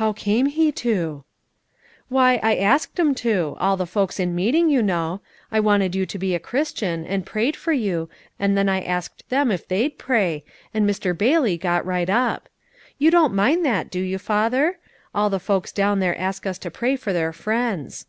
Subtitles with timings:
[0.00, 1.24] "How came he to?"
[2.08, 5.20] "Why, I asked 'em to all the folks in meeting, you know.
[5.52, 8.08] I wanted you to be a Christian, and prayed for you,
[8.38, 10.42] and then I asked them if they'd pray,
[10.72, 11.12] and Mr.
[11.14, 12.48] Bailey got right up.
[12.96, 14.78] You don't mind that, do you, father?
[15.14, 18.06] All the folks down there ask us to pray for their friends."